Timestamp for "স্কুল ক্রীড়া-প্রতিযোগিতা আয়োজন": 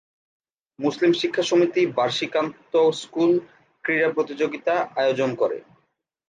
3.01-5.29